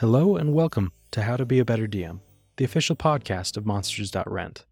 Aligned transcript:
Hello 0.00 0.36
and 0.36 0.52
welcome 0.52 0.92
to 1.10 1.22
How 1.22 1.38
to 1.38 1.46
Be 1.46 1.58
a 1.58 1.64
Better 1.64 1.86
DM, 1.86 2.20
the 2.58 2.66
official 2.66 2.94
podcast 2.94 3.56
of 3.56 3.64
Monsters.rent. 3.64 4.66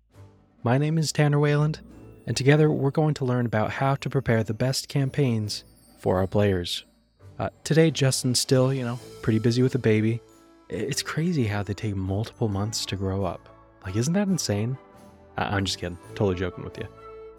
My 0.62 0.76
name 0.76 0.98
is 0.98 1.12
Tanner 1.12 1.38
Wayland, 1.38 1.80
and 2.26 2.36
together 2.36 2.70
we're 2.70 2.91
going 2.91 3.15
to 3.15 3.25
learn 3.25 3.47
about 3.47 3.71
how 3.71 3.95
to 3.95 4.10
prepare 4.10 4.45
the 4.45 4.52
best 4.52 4.91
campaigns 4.91 5.65
for 5.99 6.18
our 6.18 6.26
players. 6.26 6.84
Uh, 7.39 7.49
today, 7.65 7.91
Justin's 7.91 8.39
still, 8.39 8.71
you 8.71 8.84
know, 8.84 9.00
pretty 9.23 9.39
busy 9.39 9.62
with 9.62 9.75
a 9.75 9.79
baby. 9.79 10.20
It's 10.68 11.00
crazy 11.00 11.45
how 11.46 11.62
they 11.62 11.72
take 11.72 11.96
multiple 11.96 12.48
months 12.48 12.84
to 12.84 12.95
grow 12.95 13.25
up. 13.25 13.48
Like, 13.86 13.96
isn't 13.96 14.12
that 14.12 14.29
insane? 14.29 14.77
I'm 15.38 15.64
just 15.64 15.79
kidding. 15.79 15.96
Totally 16.09 16.34
joking 16.34 16.64
with 16.64 16.77
you. 16.77 16.86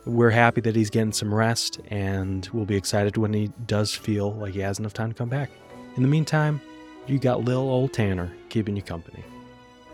We're 0.07 0.31
happy 0.31 0.61
that 0.61 0.75
he's 0.75 0.89
getting 0.89 1.13
some 1.13 1.31
rest, 1.31 1.81
and 1.89 2.49
we'll 2.51 2.65
be 2.65 2.77
excited 2.77 3.15
when 3.17 3.33
he 3.33 3.51
does 3.67 3.93
feel 3.93 4.33
like 4.33 4.55
he 4.55 4.61
has 4.61 4.79
enough 4.79 4.93
time 4.93 5.09
to 5.09 5.15
come 5.15 5.29
back. 5.29 5.51
In 5.97 6.01
the 6.01 6.09
meantime, 6.09 6.59
you 7.07 7.19
got 7.19 7.43
Lil 7.43 7.59
old 7.59 7.93
Tanner 7.93 8.31
keeping 8.49 8.75
you 8.75 8.81
company. 8.81 9.23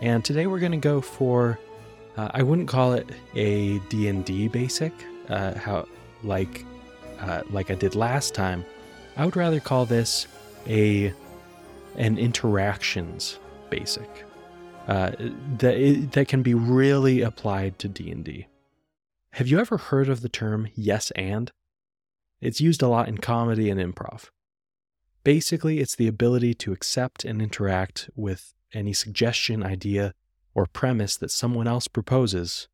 And 0.00 0.24
today 0.24 0.46
we're 0.46 0.58
going 0.58 0.72
to 0.72 0.78
go 0.78 1.00
for 1.00 1.58
uh, 2.16 2.30
I 2.32 2.42
wouldn't 2.42 2.68
call 2.68 2.92
it 2.92 3.08
a 3.34 3.78
D&D 3.88 4.48
basic 4.48 4.92
uh, 5.28 5.54
how 5.54 5.86
like 6.22 6.64
uh, 7.20 7.42
like 7.50 7.70
I 7.70 7.74
did 7.74 7.94
last 7.94 8.34
time. 8.34 8.64
I 9.16 9.24
would 9.24 9.36
rather 9.36 9.60
call 9.60 9.86
this 9.86 10.26
a 10.66 11.12
an 11.96 12.18
interactions 12.18 13.38
basic 13.70 14.08
uh, 14.88 15.12
that 15.58 16.08
that 16.12 16.28
can 16.28 16.42
be 16.42 16.54
really 16.54 17.22
applied 17.22 17.78
to 17.80 17.88
D&D. 17.88 18.46
Have 19.34 19.48
you 19.48 19.58
ever 19.58 19.78
heard 19.78 20.08
of 20.08 20.20
the 20.20 20.28
term 20.28 20.68
yes 20.74 21.10
and? 21.12 21.50
It's 22.40 22.60
used 22.60 22.82
a 22.82 22.88
lot 22.88 23.08
in 23.08 23.18
comedy 23.18 23.70
and 23.70 23.80
improv. 23.80 24.30
Basically, 25.24 25.78
it's 25.78 25.94
the 25.94 26.08
ability 26.08 26.54
to 26.54 26.72
accept 26.72 27.24
and 27.24 27.40
interact 27.40 28.10
with 28.16 28.54
any 28.74 28.92
suggestion, 28.92 29.62
idea, 29.62 30.14
or 30.54 30.66
premise 30.66 31.16
that 31.16 31.30
someone 31.30 31.68
else 31.68 31.88
proposes, 31.88 32.68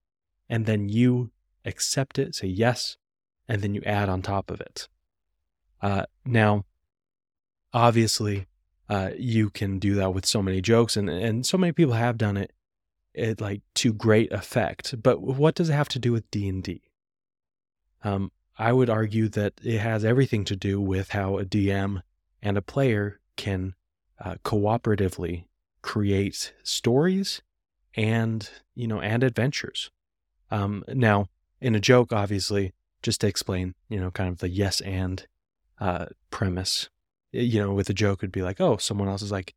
and 0.48 0.66
then 0.66 0.88
you 0.88 1.30
accept 1.64 2.18
it, 2.18 2.34
say 2.34 2.46
yes, 2.46 2.96
and 3.46 3.62
then 3.62 3.74
you 3.74 3.82
add 3.84 4.08
on 4.08 4.22
top 4.22 4.50
of 4.50 4.60
it. 4.60 4.88
Uh, 5.82 6.04
now, 6.24 6.64
obviously, 7.72 8.46
uh, 8.88 9.10
you 9.16 9.50
can 9.50 9.78
do 9.78 9.94
that 9.94 10.14
with 10.14 10.24
so 10.24 10.42
many 10.42 10.60
jokes, 10.60 10.96
and, 10.96 11.10
and 11.10 11.44
so 11.44 11.58
many 11.58 11.72
people 11.72 11.94
have 11.94 12.16
done 12.16 12.36
it, 12.36 12.52
it 13.14 13.40
like 13.40 13.60
to 13.74 13.92
great 13.92 14.32
effect. 14.32 15.02
But 15.02 15.20
what 15.20 15.54
does 15.54 15.68
it 15.68 15.74
have 15.74 15.88
to 15.90 15.98
do 15.98 16.12
with 16.12 16.30
D 16.30 16.48
and 16.48 16.62
D? 16.62 16.82
Um, 18.02 18.32
I 18.58 18.72
would 18.72 18.90
argue 18.90 19.28
that 19.28 19.54
it 19.62 19.78
has 19.78 20.04
everything 20.04 20.44
to 20.46 20.56
do 20.56 20.80
with 20.80 21.10
how 21.10 21.38
a 21.38 21.44
DM 21.44 22.02
and 22.42 22.56
a 22.56 22.62
player 22.62 23.20
can 23.36 23.74
uh, 24.20 24.34
cooperatively 24.44 25.44
create 25.82 26.52
stories 26.62 27.42
and 27.94 28.50
you 28.74 28.86
know 28.86 29.00
and 29.00 29.22
adventures. 29.22 29.90
Um, 30.50 30.84
now 30.88 31.28
in 31.60 31.74
a 31.74 31.80
joke 31.80 32.12
obviously 32.12 32.72
just 33.02 33.20
to 33.20 33.26
explain 33.26 33.74
you 33.88 34.00
know 34.00 34.10
kind 34.10 34.30
of 34.30 34.38
the 34.38 34.48
yes 34.48 34.80
and 34.80 35.26
uh, 35.80 36.06
premise 36.30 36.88
you 37.32 37.60
know 37.60 37.72
with 37.72 37.90
a 37.90 37.94
joke 37.94 38.20
it'd 38.20 38.32
be 38.32 38.42
like 38.42 38.60
oh 38.60 38.76
someone 38.76 39.08
else 39.08 39.22
is 39.22 39.32
like 39.32 39.54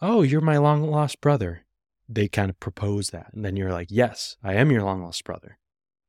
oh 0.00 0.22
you're 0.22 0.40
my 0.40 0.56
long 0.56 0.82
lost 0.88 1.20
brother 1.20 1.64
they 2.08 2.28
kind 2.28 2.50
of 2.50 2.60
propose 2.60 3.10
that 3.10 3.32
and 3.32 3.44
then 3.44 3.56
you're 3.56 3.72
like 3.72 3.88
yes 3.90 4.36
i 4.42 4.54
am 4.54 4.70
your 4.70 4.82
long 4.82 5.02
lost 5.02 5.24
brother. 5.24 5.58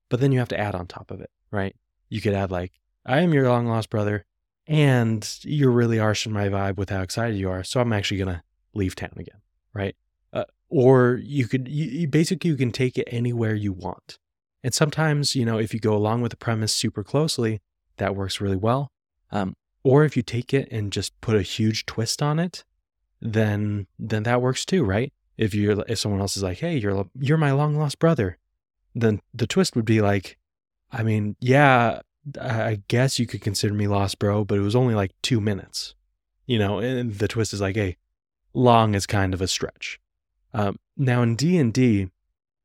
But 0.09 0.19
then 0.19 0.31
you 0.31 0.39
have 0.39 0.49
to 0.49 0.59
add 0.59 0.75
on 0.75 0.87
top 0.87 1.11
of 1.11 1.21
it 1.21 1.31
right? 1.51 1.75
You 2.09 2.21
could 2.21 2.33
add 2.33 2.51
like 2.51 2.73
i 3.05 3.19
am 3.21 3.33
your 3.33 3.47
long 3.49 3.67
lost 3.67 3.89
brother 3.89 4.25
and 4.67 5.37
you're 5.41 5.71
really 5.71 5.97
harshing 5.97 6.31
my 6.31 6.47
vibe 6.49 6.77
with 6.77 6.89
how 6.89 7.01
excited 7.01 7.37
you 7.37 7.49
are. 7.49 7.63
So 7.63 7.81
I'm 7.81 7.93
actually 7.93 8.17
going 8.17 8.35
to 8.35 8.43
leave 8.73 8.95
town 8.95 9.13
again, 9.17 9.41
right? 9.73 9.95
Uh, 10.31 10.45
or 10.69 11.19
you 11.21 11.47
could, 11.47 11.67
you, 11.67 12.07
basically, 12.07 12.49
you 12.49 12.55
can 12.55 12.71
take 12.71 12.97
it 12.97 13.07
anywhere 13.11 13.55
you 13.55 13.73
want. 13.73 14.19
And 14.63 14.73
sometimes, 14.73 15.35
you 15.35 15.45
know, 15.45 15.57
if 15.57 15.73
you 15.73 15.79
go 15.79 15.95
along 15.95 16.21
with 16.21 16.31
the 16.31 16.37
premise 16.37 16.73
super 16.73 17.03
closely, 17.03 17.61
that 17.97 18.15
works 18.15 18.39
really 18.39 18.55
well. 18.55 18.91
Um, 19.31 19.55
or 19.83 20.05
if 20.05 20.15
you 20.15 20.23
take 20.23 20.53
it 20.53 20.69
and 20.71 20.91
just 20.91 21.19
put 21.19 21.35
a 21.35 21.41
huge 21.41 21.85
twist 21.85 22.21
on 22.21 22.39
it, 22.39 22.63
then 23.21 23.87
then 23.99 24.23
that 24.23 24.41
works 24.41 24.65
too, 24.65 24.83
right? 24.83 25.11
If 25.37 25.53
you're 25.53 25.83
if 25.87 25.99
someone 25.99 26.21
else 26.21 26.37
is 26.37 26.43
like, 26.43 26.59
"Hey, 26.59 26.77
you're 26.77 27.05
you're 27.19 27.37
my 27.37 27.51
long 27.51 27.75
lost 27.75 27.99
brother," 27.99 28.37
then 28.95 29.19
the 29.33 29.47
twist 29.47 29.75
would 29.75 29.85
be 29.85 30.01
like, 30.01 30.37
I 30.91 31.03
mean, 31.03 31.35
yeah, 31.39 32.01
I 32.39 32.81
guess 32.87 33.19
you 33.19 33.25
could 33.25 33.41
consider 33.41 33.73
me 33.73 33.87
lost, 33.87 34.19
bro, 34.19 34.45
but 34.45 34.57
it 34.57 34.61
was 34.61 34.75
only 34.75 34.95
like 34.95 35.11
two 35.21 35.41
minutes, 35.41 35.95
you 36.45 36.57
know. 36.57 36.79
And 36.79 37.15
the 37.15 37.27
twist 37.27 37.53
is 37.53 37.61
like, 37.61 37.75
hey, 37.75 37.97
long 38.53 38.95
is 38.95 39.05
kind 39.05 39.33
of 39.33 39.41
a 39.41 39.47
stretch. 39.47 39.99
Um, 40.53 40.77
now 40.95 41.21
in 41.21 41.35
D 41.35 41.57
and 41.57 41.73
D, 41.73 42.09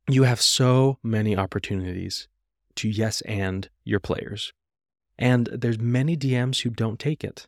you 0.08 0.22
have 0.24 0.41
so 0.41 0.98
many 1.02 1.36
opportunities 1.36 2.28
to 2.76 2.88
yes 2.88 3.20
and 3.22 3.69
your 3.84 4.00
players, 4.00 4.52
and 5.19 5.46
there's 5.46 5.78
many 5.78 6.16
DMs 6.16 6.62
who 6.62 6.70
don't 6.70 6.98
take 6.98 7.25
it. 7.25 7.46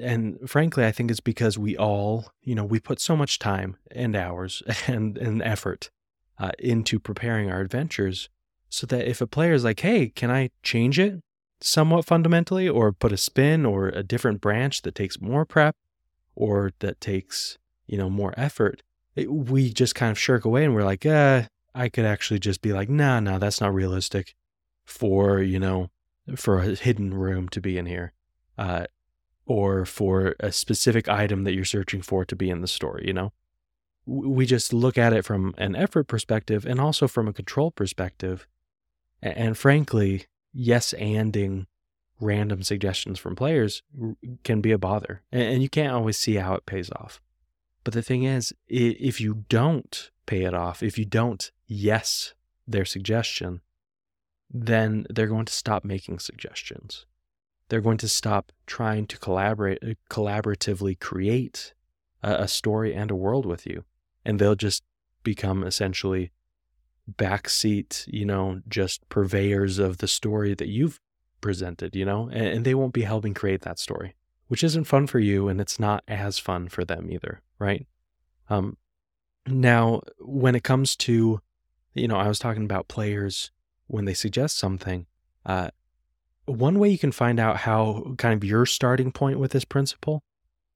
And 0.00 0.38
frankly, 0.48 0.86
I 0.86 0.92
think 0.92 1.10
it's 1.10 1.20
because 1.20 1.58
we 1.58 1.76
all, 1.76 2.32
you 2.42 2.54
know, 2.54 2.64
we 2.64 2.80
put 2.80 2.98
so 2.98 3.14
much 3.14 3.38
time 3.38 3.76
and 3.90 4.16
hours 4.16 4.62
and, 4.86 5.18
and 5.18 5.42
effort 5.42 5.90
uh, 6.38 6.52
into 6.58 6.98
preparing 6.98 7.50
our 7.50 7.60
adventures 7.60 8.30
so 8.72 8.86
that 8.86 9.06
if 9.06 9.20
a 9.20 9.26
player 9.26 9.52
is 9.52 9.64
like, 9.64 9.80
hey, 9.80 10.08
can 10.08 10.30
I 10.30 10.48
change 10.62 10.98
it 10.98 11.20
somewhat 11.60 12.06
fundamentally 12.06 12.66
or 12.66 12.90
put 12.90 13.12
a 13.12 13.18
spin 13.18 13.66
or 13.66 13.88
a 13.88 14.02
different 14.02 14.40
branch 14.40 14.80
that 14.80 14.94
takes 14.94 15.20
more 15.20 15.44
prep 15.44 15.76
or 16.34 16.72
that 16.78 16.98
takes, 16.98 17.58
you 17.86 17.98
know, 17.98 18.08
more 18.08 18.32
effort, 18.34 18.82
it, 19.14 19.30
we 19.30 19.70
just 19.70 19.94
kind 19.94 20.10
of 20.10 20.18
shirk 20.18 20.46
away 20.46 20.64
and 20.64 20.74
we're 20.74 20.84
like, 20.84 21.04
uh, 21.04 21.42
I 21.74 21.90
could 21.90 22.06
actually 22.06 22.40
just 22.40 22.62
be 22.62 22.72
like, 22.72 22.88
nah, 22.88 23.20
nah, 23.20 23.36
that's 23.36 23.60
not 23.60 23.74
realistic 23.74 24.34
for, 24.86 25.42
you 25.42 25.58
know, 25.58 25.90
for 26.34 26.58
a 26.58 26.74
hidden 26.74 27.12
room 27.12 27.50
to 27.50 27.60
be 27.60 27.76
in 27.76 27.84
here. 27.84 28.14
Uh, 28.56 28.86
or 29.44 29.84
for 29.84 30.34
a 30.40 30.50
specific 30.50 31.10
item 31.10 31.44
that 31.44 31.52
you're 31.52 31.66
searching 31.66 32.00
for 32.00 32.24
to 32.24 32.34
be 32.34 32.48
in 32.48 32.62
the 32.62 32.68
story, 32.68 33.04
you 33.06 33.12
know? 33.12 33.32
We 34.06 34.46
just 34.46 34.72
look 34.72 34.96
at 34.96 35.12
it 35.12 35.26
from 35.26 35.54
an 35.58 35.76
effort 35.76 36.04
perspective 36.04 36.64
and 36.64 36.80
also 36.80 37.06
from 37.06 37.28
a 37.28 37.34
control 37.34 37.70
perspective 37.70 38.46
and 39.22 39.56
frankly, 39.56 40.26
yes 40.52 40.94
anding 40.98 41.66
random 42.20 42.62
suggestions 42.62 43.18
from 43.18 43.34
players 43.34 43.82
can 44.44 44.60
be 44.60 44.72
a 44.72 44.78
bother. 44.78 45.22
And 45.32 45.62
you 45.62 45.68
can't 45.68 45.92
always 45.92 46.18
see 46.18 46.36
how 46.36 46.54
it 46.54 46.66
pays 46.66 46.90
off. 46.92 47.20
But 47.84 47.94
the 47.94 48.02
thing 48.02 48.22
is, 48.22 48.52
if 48.68 49.20
you 49.20 49.44
don't 49.48 50.10
pay 50.26 50.44
it 50.44 50.54
off, 50.54 50.82
if 50.82 50.98
you 50.98 51.04
don't 51.04 51.50
yes 51.66 52.34
their 52.66 52.84
suggestion, 52.84 53.60
then 54.48 55.06
they're 55.10 55.26
going 55.26 55.46
to 55.46 55.52
stop 55.52 55.84
making 55.84 56.20
suggestions. 56.20 57.06
They're 57.68 57.80
going 57.80 57.98
to 57.98 58.08
stop 58.08 58.52
trying 58.66 59.06
to 59.06 59.18
collaborate, 59.18 59.78
uh, 59.82 59.94
collaboratively 60.10 61.00
create 61.00 61.74
a, 62.22 62.46
story 62.46 62.94
and 62.94 63.10
a 63.10 63.16
world 63.16 63.46
with 63.46 63.66
you. 63.66 63.84
And 64.24 64.38
they'll 64.38 64.54
just 64.54 64.84
become 65.24 65.64
essentially 65.64 66.30
backseat, 67.10 68.04
you 68.06 68.24
know, 68.24 68.60
just 68.68 69.08
purveyors 69.08 69.78
of 69.78 69.98
the 69.98 70.08
story 70.08 70.54
that 70.54 70.68
you've 70.68 71.00
presented, 71.40 71.96
you 71.96 72.04
know, 72.04 72.28
and, 72.32 72.46
and, 72.46 72.64
they 72.64 72.74
won't 72.74 72.92
be 72.92 73.02
helping 73.02 73.34
create 73.34 73.62
that 73.62 73.78
story, 73.78 74.14
which 74.48 74.62
isn't 74.62 74.84
fun 74.84 75.06
for 75.06 75.18
you 75.18 75.48
and 75.48 75.60
it's 75.60 75.80
not 75.80 76.04
as 76.06 76.38
fun 76.38 76.68
for 76.68 76.84
them 76.84 77.10
either, 77.10 77.42
right? 77.58 77.86
Um, 78.48 78.76
now, 79.46 80.02
when 80.20 80.54
it 80.54 80.62
comes 80.62 80.94
to, 80.96 81.40
you 81.94 82.08
know, 82.08 82.16
I 82.16 82.28
was 82.28 82.38
talking 82.38 82.64
about 82.64 82.88
players 82.88 83.50
when 83.88 84.04
they 84.04 84.14
suggest 84.14 84.56
something. 84.56 85.06
Uh, 85.44 85.70
one 86.46 86.78
way 86.78 86.88
you 86.88 86.98
can 86.98 87.12
find 87.12 87.40
out 87.40 87.58
how 87.58 88.14
kind 88.18 88.34
of 88.34 88.48
your 88.48 88.66
starting 88.66 89.12
point 89.12 89.38
with 89.38 89.52
this 89.52 89.64
principle 89.64 90.22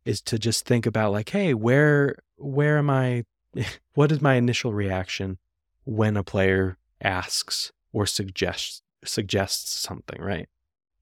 is 0.05 0.21
to 0.23 0.39
just 0.39 0.65
think 0.65 0.87
about 0.87 1.13
like, 1.13 1.29
hey, 1.31 1.55
where 1.55 2.17
where 2.37 2.79
am 2.79 2.91
I? 2.91 3.25
what 3.95 4.13
is 4.13 4.21
my 4.21 4.35
initial 4.35 4.73
reaction 4.73 5.39
when 5.87 6.17
a 6.17 6.23
player 6.23 6.77
asks 7.01 7.73
or 7.93 8.05
suggests 8.05 8.83
suggests 9.05 9.71
something, 9.79 10.21
right? 10.21 10.49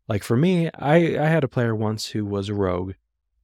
Like 0.07 0.23
for 0.23 0.37
me, 0.37 0.71
I 0.79 1.19
I 1.19 1.27
had 1.27 1.43
a 1.43 1.49
player 1.49 1.75
once 1.75 2.07
who 2.09 2.25
was 2.25 2.49
a 2.49 2.55
rogue 2.55 2.93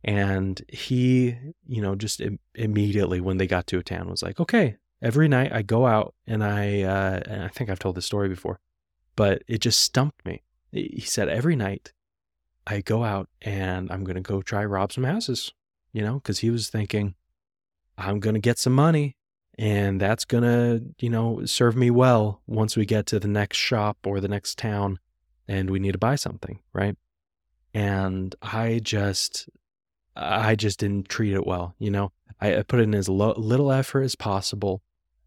and 0.04 0.62
he, 0.68 1.36
you 1.66 1.82
know, 1.82 1.94
just 1.96 2.20
Im- 2.20 2.38
immediately 2.54 3.20
when 3.20 3.38
they 3.38 3.46
got 3.46 3.66
to 3.68 3.78
a 3.78 3.82
town 3.82 4.08
was 4.08 4.22
like, 4.22 4.38
"Okay, 4.38 4.76
every 5.02 5.28
night 5.28 5.52
I 5.52 5.62
go 5.62 5.86
out 5.86 6.14
and 6.26 6.44
I 6.44 6.82
uh 6.82 7.20
and 7.26 7.42
I 7.42 7.48
think 7.48 7.70
I've 7.70 7.78
told 7.78 7.96
this 7.96 8.06
story 8.06 8.28
before, 8.28 8.60
but 9.16 9.42
it 9.48 9.58
just 9.58 9.80
stumped 9.80 10.24
me. 10.24 10.42
He 10.72 11.00
said 11.00 11.28
every 11.28 11.56
night 11.56 11.92
I 12.66 12.82
go 12.82 13.02
out 13.02 13.28
and 13.42 13.90
I'm 13.90 14.04
going 14.04 14.14
to 14.16 14.20
go 14.20 14.42
try 14.42 14.64
rob 14.64 14.92
some 14.92 15.04
houses, 15.04 15.52
you 15.92 16.02
know, 16.02 16.20
cuz 16.20 16.40
he 16.40 16.50
was 16.50 16.68
thinking 16.68 17.14
I'm 17.98 18.20
going 18.20 18.34
to 18.34 18.40
get 18.40 18.58
some 18.58 18.74
money 18.74 19.16
and 19.60 20.00
that's 20.00 20.24
going 20.24 20.42
to, 20.42 20.82
you 21.04 21.10
know, 21.10 21.44
serve 21.44 21.76
me 21.76 21.90
well 21.90 22.40
once 22.46 22.78
we 22.78 22.86
get 22.86 23.04
to 23.04 23.20
the 23.20 23.28
next 23.28 23.58
shop 23.58 23.98
or 24.06 24.18
the 24.18 24.26
next 24.26 24.56
town 24.56 24.98
and 25.46 25.68
we 25.68 25.78
need 25.78 25.92
to 25.92 25.98
buy 25.98 26.14
something, 26.14 26.60
right? 26.72 26.96
And 27.74 28.34
I 28.40 28.80
just 28.82 29.50
I 30.16 30.54
just 30.56 30.80
didn't 30.80 31.10
treat 31.10 31.34
it 31.34 31.46
well, 31.46 31.74
you 31.78 31.90
know. 31.90 32.10
I, 32.40 32.62
put 32.62 32.80
in 32.80 32.94
as 32.94 33.06
lo- 33.06 33.34
little 33.36 33.70
effort 33.70 34.00
as 34.00 34.14
possible. 34.14 34.80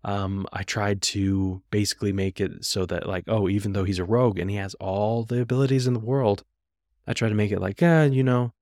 Um, 0.04 0.48
I 0.52 0.64
tried 0.64 1.04
to 1.04 1.62
basically 1.70 2.12
make 2.12 2.42
it 2.42 2.66
so 2.66 2.88
that 2.88 3.08
like, 3.08 3.26
oh, 3.28 3.48
even 3.48 3.74
though 3.74 3.84
he's 3.84 4.00
a 4.00 4.04
rogue 4.04 4.40
and 4.40 4.50
he 4.50 4.56
has 4.56 4.74
all 4.76 5.24
the 5.24 5.42
abilities 5.42 5.86
in 5.86 5.94
the 5.94 6.00
world, 6.00 6.44
I 7.06 7.14
try 7.14 7.30
to 7.30 7.36
make 7.36 7.52
it 7.52 7.62
like, 7.62 7.80
yeah, 7.82 8.06
you 8.06 8.24
know, 8.24 8.54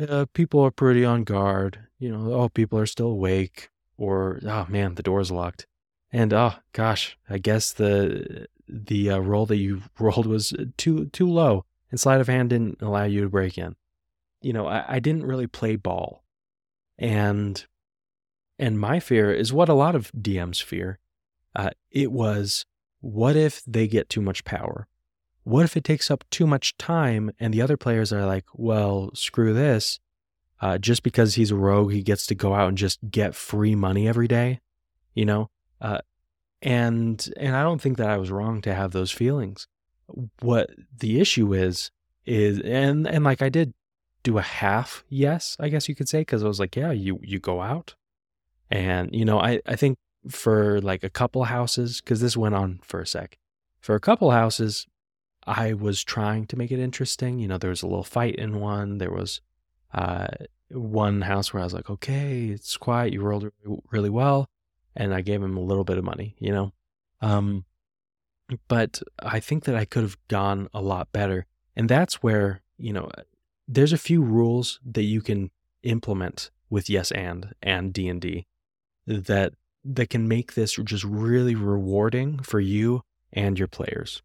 uh, 0.00 0.24
people 0.32 0.60
are 0.60 0.70
pretty 0.70 1.04
on 1.04 1.24
guard. 1.24 1.80
You 1.98 2.12
know, 2.12 2.32
oh, 2.32 2.48
people 2.48 2.78
are 2.78 2.86
still 2.86 3.08
awake, 3.08 3.68
or 3.98 4.40
oh 4.46 4.66
man, 4.68 4.94
the 4.94 5.02
door's 5.02 5.30
locked. 5.30 5.66
And 6.10 6.32
oh 6.32 6.54
gosh, 6.72 7.18
I 7.28 7.36
guess 7.36 7.72
the 7.72 8.46
the 8.66 9.10
uh, 9.10 9.18
roll 9.18 9.44
that 9.46 9.56
you 9.56 9.82
rolled 9.98 10.26
was 10.26 10.54
too 10.78 11.06
too 11.06 11.28
low, 11.28 11.66
and 11.90 12.00
sleight 12.00 12.20
of 12.20 12.28
hand 12.28 12.50
didn't 12.50 12.80
allow 12.80 13.04
you 13.04 13.20
to 13.20 13.28
break 13.28 13.58
in. 13.58 13.76
You 14.40 14.54
know, 14.54 14.66
I, 14.66 14.84
I 14.88 14.98
didn't 15.00 15.26
really 15.26 15.46
play 15.46 15.76
ball, 15.76 16.24
and 16.98 17.66
and 18.58 18.78
my 18.78 19.00
fear 19.00 19.32
is 19.32 19.52
what 19.52 19.68
a 19.68 19.74
lot 19.74 19.94
of 19.94 20.10
DMs 20.12 20.62
fear. 20.62 20.98
Uh, 21.54 21.70
it 21.90 22.10
was, 22.10 22.66
what 23.00 23.36
if 23.36 23.62
they 23.66 23.86
get 23.86 24.08
too 24.08 24.20
much 24.20 24.44
power? 24.44 24.88
What 25.44 25.64
if 25.64 25.76
it 25.76 25.84
takes 25.84 26.10
up 26.10 26.24
too 26.30 26.46
much 26.46 26.76
time 26.76 27.30
and 27.38 27.54
the 27.54 27.62
other 27.62 27.76
players 27.76 28.12
are 28.12 28.26
like, 28.26 28.44
well, 28.52 29.10
screw 29.14 29.54
this. 29.54 30.00
Uh, 30.60 30.76
just 30.76 31.02
because 31.02 31.36
he's 31.36 31.52
a 31.52 31.56
rogue, 31.56 31.92
he 31.92 32.02
gets 32.02 32.26
to 32.26 32.34
go 32.34 32.54
out 32.54 32.68
and 32.68 32.78
just 32.78 32.98
get 33.10 33.34
free 33.34 33.74
money 33.74 34.08
every 34.08 34.26
day, 34.26 34.60
you 35.14 35.24
know? 35.24 35.50
Uh, 35.80 36.00
and 36.62 37.32
and 37.36 37.54
I 37.54 37.62
don't 37.62 37.80
think 37.80 37.96
that 37.98 38.10
I 38.10 38.16
was 38.16 38.30
wrong 38.30 38.60
to 38.62 38.74
have 38.74 38.90
those 38.90 39.12
feelings. 39.12 39.66
What 40.40 40.70
the 40.98 41.20
issue 41.20 41.52
is 41.52 41.90
is 42.26 42.60
and 42.60 43.06
and 43.06 43.24
like 43.24 43.42
I 43.42 43.48
did 43.48 43.74
do 44.22 44.38
a 44.38 44.42
half 44.42 45.04
yes, 45.08 45.56
I 45.60 45.68
guess 45.68 45.88
you 45.88 45.94
could 45.94 46.08
say, 46.08 46.20
because 46.20 46.42
I 46.42 46.48
was 46.48 46.58
like, 46.58 46.74
yeah, 46.74 46.90
you 46.90 47.20
you 47.22 47.38
go 47.38 47.62
out, 47.62 47.94
and 48.70 49.14
you 49.14 49.24
know, 49.24 49.40
I 49.40 49.60
I 49.66 49.76
think 49.76 49.98
for 50.28 50.80
like 50.80 51.04
a 51.04 51.10
couple 51.10 51.44
houses, 51.44 52.00
because 52.00 52.20
this 52.20 52.36
went 52.36 52.54
on 52.54 52.80
for 52.82 53.00
a 53.00 53.06
sec, 53.06 53.38
for 53.80 53.94
a 53.94 54.00
couple 54.00 54.30
houses, 54.32 54.86
I 55.46 55.72
was 55.72 56.02
trying 56.02 56.46
to 56.46 56.56
make 56.56 56.72
it 56.72 56.80
interesting. 56.80 57.38
You 57.38 57.48
know, 57.48 57.58
there 57.58 57.70
was 57.70 57.82
a 57.82 57.86
little 57.86 58.04
fight 58.04 58.34
in 58.34 58.60
one. 58.60 58.98
There 58.98 59.12
was 59.12 59.40
uh, 59.92 60.28
one 60.70 61.22
house 61.22 61.52
where 61.52 61.60
I 61.60 61.64
was 61.64 61.74
like, 61.74 61.90
okay, 61.90 62.46
it's 62.46 62.76
quiet. 62.76 63.12
You 63.12 63.22
rolled 63.22 63.50
really 63.90 64.10
well. 64.10 64.48
And 64.96 65.14
I 65.14 65.20
gave 65.20 65.42
him 65.42 65.56
a 65.56 65.62
little 65.62 65.84
bit 65.84 65.98
of 65.98 66.04
money, 66.04 66.34
you 66.38 66.52
know? 66.52 66.72
Um, 67.20 67.64
but 68.66 69.02
I 69.20 69.40
think 69.40 69.64
that 69.64 69.76
I 69.76 69.84
could 69.84 70.02
have 70.02 70.16
gone 70.28 70.68
a 70.72 70.80
lot 70.80 71.12
better. 71.12 71.46
And 71.76 71.88
that's 71.88 72.22
where, 72.22 72.62
you 72.78 72.92
know, 72.92 73.10
there's 73.66 73.92
a 73.92 73.98
few 73.98 74.22
rules 74.22 74.80
that 74.84 75.02
you 75.02 75.20
can 75.20 75.50
implement 75.82 76.50
with 76.70 76.90
yes 76.90 77.12
and 77.12 77.54
and 77.62 77.92
D&D 77.92 78.46
that 79.06 79.54
that 79.84 80.10
can 80.10 80.26
make 80.28 80.54
this 80.54 80.74
just 80.84 81.04
really 81.04 81.54
rewarding 81.54 82.38
for 82.40 82.60
you 82.60 83.02
and 83.32 83.58
your 83.58 83.68
players. 83.68 84.22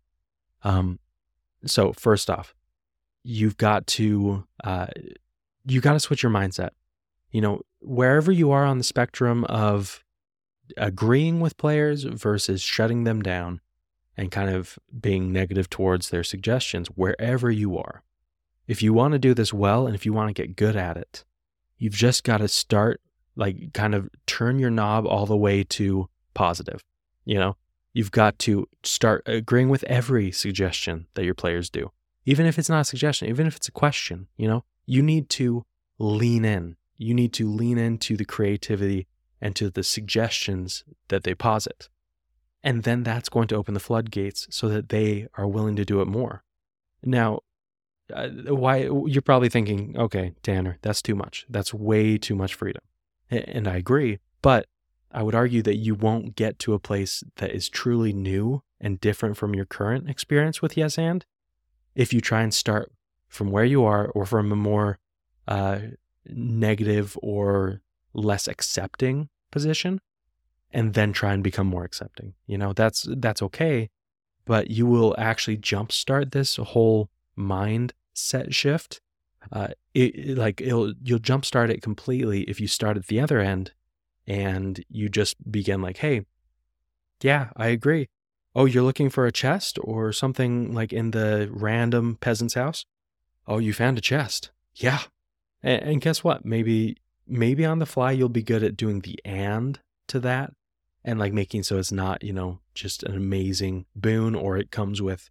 Um, 0.64 1.00
so 1.66 1.94
first 1.94 2.30
off, 2.30 2.56
you've 3.24 3.58
got 3.58 3.88
to 3.88 4.46
uh, 4.64 4.88
you 5.66 5.82
got 5.82 5.94
to 5.94 6.00
switch 6.00 6.24
your 6.24 6.32
mindset. 6.32 6.70
You 7.32 7.42
know, 7.42 7.62
wherever 7.80 8.32
you 8.32 8.52
are 8.52 8.66
on 8.66 8.78
the 8.78 8.84
spectrum 8.84 9.44
of 9.46 10.04
agreeing 10.78 11.40
with 11.40 11.58
players 11.58 12.04
versus 12.04 12.62
shutting 12.62 13.04
them 13.04 13.22
down 13.22 13.60
and 14.16 14.32
kind 14.32 14.50
of 14.50 14.78
being 15.00 15.32
negative 15.32 15.70
towards 15.70 16.10
their 16.10 16.24
suggestions, 16.24 16.88
wherever 16.90 17.50
you 17.50 17.78
are. 17.78 18.04
If 18.68 18.82
you 18.82 18.94
want 18.94 19.14
to 19.14 19.20
do 19.20 19.34
this 19.34 19.52
well 19.52 19.88
and 19.88 19.96
if 19.96 20.06
you 20.06 20.14
want 20.14 20.30
to 20.30 20.42
get 20.42 20.56
good 20.56 20.76
at 20.76 20.96
it, 20.96 21.26
you've 21.78 21.94
just 21.94 22.24
got 22.24 22.38
to 22.38 22.48
start 22.48 23.02
like 23.36 23.74
kind 23.74 23.96
of 23.96 24.10
turn 24.28 24.60
your 24.60 24.70
knob 24.70 25.08
all 25.08 25.26
the 25.26 25.36
way 25.36 25.64
to 25.64 26.08
positive. 26.36 26.84
You 27.26 27.40
know, 27.40 27.58
You've 27.94 28.12
got 28.12 28.40
to 28.40 28.68
start 28.82 29.22
agreeing 29.28 29.70
with 29.70 29.84
every 29.84 30.32
suggestion 30.32 31.06
that 31.14 31.26
your 31.26 31.36
players 31.36 31.70
do. 31.70 31.92
Even 32.26 32.48
if 32.48 32.58
it's 32.58 32.70
not 32.70 32.82
a 32.82 32.86
suggestion, 32.86 33.30
even 33.30 33.46
if 33.46 33.56
it's 33.56 33.68
a 33.68 33.72
question, 33.72 34.28
you 34.36 34.48
know, 34.48 34.64
you 34.86 35.02
need 35.02 35.30
to 35.30 35.66
lean 35.98 36.46
in. 36.46 36.76
You 36.98 37.14
need 37.14 37.34
to 37.34 37.50
lean 37.50 37.78
into 37.78 38.16
the 38.16 38.26
creativity 38.26 39.08
and 39.42 39.56
to 39.56 39.70
the 39.70 39.84
suggestions 39.84 40.84
that 41.10 41.24
they 41.24 41.36
posit. 41.36 41.90
And 42.64 42.84
then 42.84 43.04
that's 43.04 43.30
going 43.30 43.48
to 43.50 43.56
open 43.56 43.74
the 43.74 43.80
floodgates 43.80 44.48
so 44.50 44.70
that 44.70 44.90
they 44.90 45.28
are 45.38 45.48
willing 45.48 45.76
to 45.76 45.86
do 45.86 46.02
it 46.02 46.08
more. 46.08 46.44
Now, 47.04 47.42
uh, 48.14 48.30
why 48.30 48.90
you're 49.06 49.22
probably 49.22 49.50
thinking, 49.50 49.96
okay, 49.98 50.34
Tanner, 50.44 50.78
that's 50.82 51.02
too 51.02 51.16
much. 51.16 51.46
That's 51.50 51.74
way 51.74 52.18
too 52.18 52.36
much 52.36 52.54
freedom. 52.54 52.82
And 53.30 53.68
I 53.68 53.78
agree, 53.78 54.20
but 54.42 54.68
I 55.12 55.24
would 55.24 55.36
argue 55.36 55.62
that 55.64 55.78
you 55.78 55.96
won't 55.96 56.36
get 56.36 56.60
to 56.60 56.74
a 56.74 56.80
place 56.80 57.24
that 57.38 57.52
is 57.52 57.70
truly 57.70 58.14
new 58.14 58.64
and 58.80 59.00
different 59.00 59.38
from 59.38 59.56
your 59.56 59.66
current 59.66 60.10
experience 60.10 60.62
with 60.62 60.78
Yes 60.78 60.98
and 60.98 61.26
if 61.96 62.14
you 62.14 62.22
try 62.22 62.42
and 62.42 62.54
start 62.54 62.92
from 63.34 63.52
where 63.52 63.66
you 63.66 63.84
are 63.84 64.08
or 64.10 64.26
from 64.26 64.52
a 64.52 64.56
more 64.56 65.00
uh, 65.48 65.80
negative 66.28 67.18
or 67.22 67.82
less 68.14 68.48
accepting 68.48 69.28
position 69.52 70.00
and 70.72 70.94
then 70.94 71.12
try 71.12 71.34
and 71.34 71.44
become 71.44 71.68
more 71.68 71.84
accepting. 71.84 72.34
You 72.48 72.58
know, 72.58 72.74
that's 72.74 73.08
that's 73.18 73.42
okay, 73.42 73.90
but 74.46 74.70
you 74.70 74.86
will 74.86 75.16
actually 75.18 75.58
jumpstart 75.58 76.32
this 76.32 76.58
whole 76.58 77.10
mindset 77.38 78.54
shift. 78.54 79.02
Uh, 79.52 79.70
it, 79.94 80.38
like 80.38 80.62
it'll 80.62 80.94
you'll 81.04 81.20
jumpstart 81.20 81.70
it 81.70 81.82
completely 81.82 82.42
if 82.44 82.62
you 82.62 82.68
start 82.68 82.98
at 82.98 83.08
the 83.08 83.20
other 83.20 83.40
end 83.40 83.72
and 84.26 84.84
you 84.90 85.10
just 85.10 85.52
begin 85.52 85.82
like, 85.82 85.98
hey, 85.98 86.26
yeah, 87.22 87.50
I 87.58 87.68
agree. 87.68 88.08
Oh, 88.56 88.66
you're 88.66 88.84
looking 88.84 89.10
for 89.10 89.26
a 89.26 89.32
chest 89.32 89.80
or 89.82 90.14
something 90.14 90.74
like 90.74 90.94
in 90.94 91.12
the 91.12 91.50
random 91.52 92.18
peasant's 92.22 92.54
house? 92.54 92.86
Oh, 93.48 93.60
you 93.60 93.74
found 93.74 93.98
a 93.98 94.02
chest. 94.02 94.52
Yeah. 94.76 95.00
And, 95.62 95.84
and 95.84 96.02
guess 96.02 96.24
what? 96.24 96.46
Maybe 96.46 96.98
maybe 97.26 97.66
on 97.66 97.80
the 97.80 97.86
fly 97.86 98.12
you'll 98.12 98.30
be 98.30 98.44
good 98.44 98.64
at 98.64 98.76
doing 98.76 99.00
the 99.00 99.18
and 99.24 99.80
to 100.08 100.20
that 100.20 100.54
and 101.06 101.20
like 101.20 101.34
making 101.34 101.64
so 101.64 101.78
it's 101.78 101.92
not, 101.92 102.24
you 102.24 102.34
know, 102.34 102.60
just 102.74 103.04
an 103.04 103.16
amazing 103.16 103.86
boon 103.96 104.36
or 104.36 104.58
it 104.58 104.72
comes 104.72 105.02
with, 105.02 105.30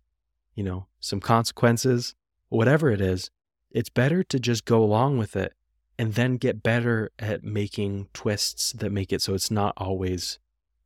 you 0.54 0.64
know, 0.64 0.86
some 1.00 1.20
consequences, 1.20 2.14
whatever 2.48 2.90
it 2.90 3.00
is. 3.00 3.30
It's 3.70 3.88
better 3.88 4.22
to 4.24 4.38
just 4.38 4.64
go 4.64 4.82
along 4.82 5.18
with 5.18 5.34
it 5.34 5.54
and 5.98 6.14
then 6.14 6.36
get 6.36 6.62
better 6.62 7.10
at 7.18 7.42
making 7.42 8.08
twists 8.12 8.72
that 8.72 8.92
make 8.92 9.12
it 9.12 9.22
so 9.22 9.34
it's 9.34 9.50
not 9.50 9.72
always 9.76 10.38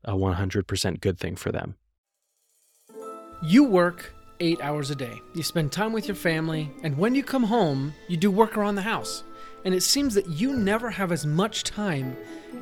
a 0.05 0.12
100% 0.12 1.00
good 1.00 1.19
thing 1.19 1.35
for 1.37 1.50
them. 1.50 1.77
You 3.43 3.65
work 3.65 4.15
eight 4.40 4.61
hours 4.61 4.90
a 4.90 4.95
day. 4.95 5.21
You 5.35 5.43
spend 5.43 5.73
time 5.73 5.93
with 5.93 6.09
your 6.09 6.14
family, 6.14 6.71
and 6.83 6.97
when 6.97 7.14
you 7.14 7.23
come 7.23 7.45
home, 7.45 7.95
you 8.09 8.16
do 8.16 8.31
work 8.31 8.57
around 8.57 8.75
the 8.75 8.83
house. 8.83 9.25
And 9.64 9.75
it 9.75 9.83
seems 9.83 10.14
that 10.14 10.28
you 10.28 10.57
never 10.57 10.90
have 10.90 11.12
as 11.12 11.26
much 11.26 11.64
time 11.64 12.16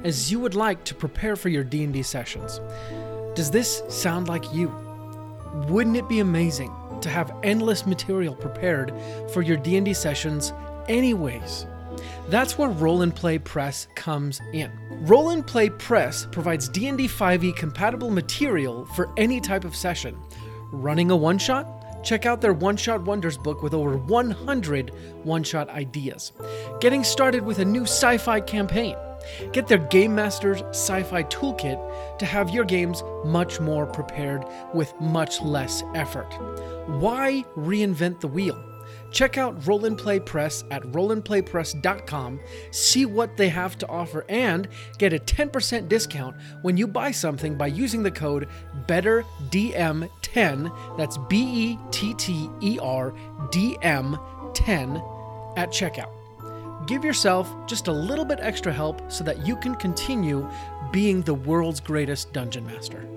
as 0.04 0.30
you 0.30 0.40
would 0.40 0.54
like 0.54 0.84
to 0.84 0.94
prepare 0.94 1.36
for 1.36 1.48
your 1.48 1.64
D&D 1.64 2.02
sessions. 2.02 2.60
Does 3.34 3.50
this 3.50 3.82
sound 3.88 4.28
like 4.28 4.52
you? 4.54 4.68
Wouldn't 5.68 5.96
it 5.96 6.08
be 6.08 6.20
amazing 6.20 6.72
to 7.00 7.08
have 7.08 7.36
endless 7.42 7.86
material 7.86 8.34
prepared 8.34 8.92
for 9.32 9.42
your 9.42 9.56
D&D 9.56 9.94
sessions 9.94 10.52
anyways? 10.88 11.66
That's 12.28 12.56
where 12.56 12.70
Roll 12.70 13.02
and 13.02 13.14
Play 13.14 13.38
Press 13.38 13.86
comes 13.94 14.40
in. 14.52 14.70
Roll 14.90 15.30
and 15.30 15.46
Play 15.46 15.70
Press 15.70 16.26
provides 16.32 16.68
D&D 16.68 17.06
5e 17.06 17.54
compatible 17.54 18.10
material 18.10 18.86
for 18.86 19.10
any 19.16 19.40
type 19.40 19.64
of 19.64 19.76
session. 19.76 20.16
Running 20.82 21.10
a 21.10 21.16
one-shot? 21.16 22.02
Check 22.04 22.26
out 22.26 22.40
their 22.40 22.52
One 22.52 22.76
Shot 22.76 23.02
Wonders 23.04 23.38
book 23.38 23.62
with 23.62 23.72
over 23.72 23.96
100 23.96 24.90
one-shot 25.22 25.70
ideas. 25.70 26.32
Getting 26.80 27.04
started 27.04 27.44
with 27.44 27.60
a 27.60 27.64
new 27.64 27.82
sci-fi 27.82 28.40
campaign? 28.40 28.96
Get 29.52 29.68
their 29.68 29.78
Game 29.78 30.14
Master's 30.14 30.62
Sci-Fi 30.70 31.22
Toolkit 31.24 32.18
to 32.18 32.26
have 32.26 32.50
your 32.50 32.64
games 32.64 33.02
much 33.24 33.60
more 33.60 33.86
prepared 33.86 34.44
with 34.74 34.92
much 35.00 35.40
less 35.40 35.82
effort. 35.94 36.30
Why 36.86 37.44
reinvent 37.56 38.20
the 38.20 38.28
wheel? 38.28 38.73
Check 39.10 39.38
out 39.38 39.66
Roll 39.66 39.84
and 39.84 39.96
Play 39.96 40.20
Press 40.20 40.64
at 40.70 40.82
rollandplaypress.com, 40.82 42.40
see 42.70 43.06
what 43.06 43.36
they 43.36 43.48
have 43.48 43.78
to 43.78 43.88
offer, 43.88 44.24
and 44.28 44.68
get 44.98 45.12
a 45.12 45.18
10% 45.18 45.88
discount 45.88 46.36
when 46.62 46.76
you 46.76 46.86
buy 46.86 47.10
something 47.10 47.56
by 47.56 47.68
using 47.68 48.02
the 48.02 48.10
code 48.10 48.48
BETTERDM10, 48.86 50.96
that's 50.96 51.18
B 51.28 51.42
E 51.42 51.78
T 51.90 52.14
T 52.14 52.50
E 52.60 52.78
R 52.82 53.14
D 53.50 53.76
M 53.82 54.18
10 54.54 54.96
at 55.56 55.70
checkout. 55.70 56.10
Give 56.86 57.04
yourself 57.04 57.54
just 57.66 57.88
a 57.88 57.92
little 57.92 58.24
bit 58.24 58.38
extra 58.42 58.72
help 58.72 59.10
so 59.10 59.24
that 59.24 59.46
you 59.46 59.56
can 59.56 59.74
continue 59.76 60.48
being 60.92 61.22
the 61.22 61.34
world's 61.34 61.80
greatest 61.80 62.32
dungeon 62.32 62.66
master. 62.66 63.08